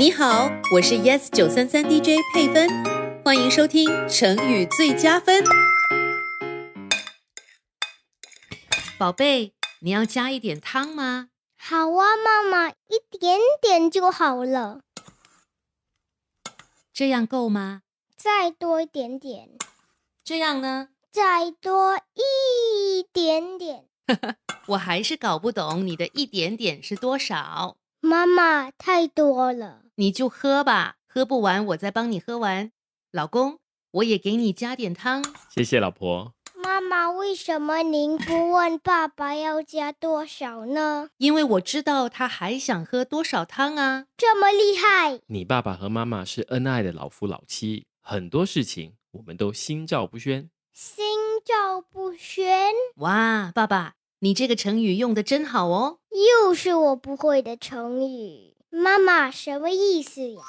[0.00, 2.70] 你好，我是 Yes 九三三 DJ 佩芬，
[3.22, 5.44] 欢迎收听成语最佳分。
[8.98, 11.28] 宝贝，你要加一点汤吗？
[11.58, 14.80] 好啊，妈妈，一点点就好了。
[16.94, 17.82] 这样够吗？
[18.16, 19.50] 再多一点点。
[20.24, 20.88] 这样呢？
[21.12, 23.84] 再多一点点。
[24.68, 27.76] 我还是搞不懂你的一点点是多少。
[28.00, 29.82] 妈妈，太多了。
[30.00, 32.72] 你就喝吧，喝不完我再帮你喝完。
[33.12, 33.58] 老公，
[33.90, 35.22] 我也给你加点汤。
[35.54, 36.32] 谢谢老婆。
[36.54, 41.10] 妈妈，为什么您不问爸爸要加多少呢？
[41.18, 44.06] 因为我知道他还想喝多少汤啊。
[44.16, 45.20] 这么厉害！
[45.26, 50.48] 你爸爸和妈妈是恩爱的老夫老妻，很多事情我们都心照不宣。
[50.72, 51.04] 心
[51.44, 52.72] 照不宣？
[52.96, 55.98] 哇，爸爸，你这个成语用的真好哦。
[56.46, 58.56] 又是我不会的成语。
[58.72, 60.42] 妈妈，什么意思呀？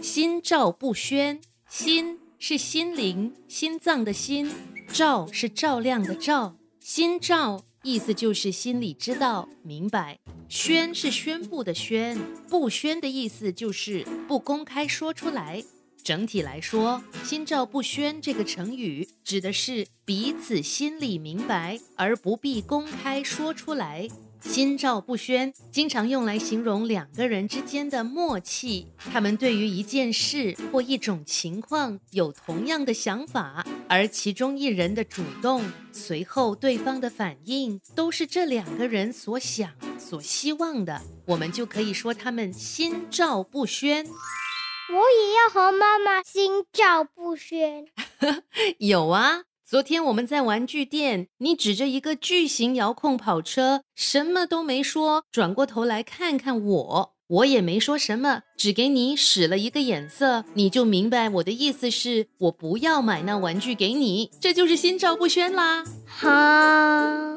[0.00, 4.52] 心照不宣，心是心灵、心脏的心，
[4.86, 10.20] 照是照亮的照，心照意思就是心里知道、明白。
[10.48, 12.16] 宣是宣布的宣，
[12.48, 15.64] 不宣的意思就是不公开说出来。
[16.04, 24.08] 整体来说，“心照不宣”这个成语指的是彼此心里明白，而不必公开说出来。
[24.48, 44.06] 心照不宣经常用来形容两个人之间的默契，他们对于一件事或一种情况有同样的想法，而其中一人的主动，随后对方的反应，都是这两个人所想、所希望的，我们就可以说他们心照不宣。
[44.06, 47.84] 我也要和妈妈心照不宣。
[48.78, 65.82] 有啊，昨天我们在玩具店，你指着一个巨型遥控跑车，什么都没说，转过头来看看我，我也没说什么，只给你使了一个眼色，你就明白我的意思是我不要买那玩具给你，这就是心照不宣啦。
[66.06, 67.34] 哈。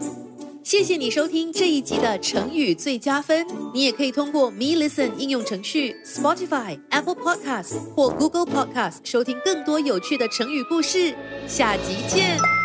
[0.70, 3.44] 谢谢你收听这一集的成语最佳分。
[3.74, 11.16] 你也可以通过 Me Listen 应用程序、Spotify、Apple Podcast 或 Google Podcast 收听更多有趣的成语故事。
[11.48, 12.59] 下集见。